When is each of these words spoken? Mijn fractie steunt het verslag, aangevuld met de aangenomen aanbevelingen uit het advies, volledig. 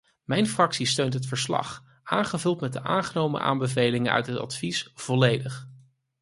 Mijn 0.23 0.47
fractie 0.47 0.85
steunt 0.85 1.13
het 1.13 1.25
verslag, 1.25 1.83
aangevuld 2.03 2.61
met 2.61 2.73
de 2.73 2.81
aangenomen 2.83 3.41
aanbevelingen 3.41 4.11
uit 4.11 4.27
het 4.27 4.37
advies, 4.37 4.91
volledig. 4.93 5.67